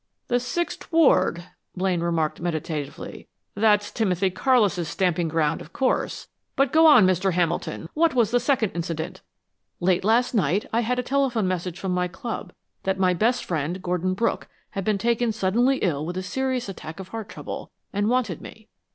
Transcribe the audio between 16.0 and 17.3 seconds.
with a serious attack of heart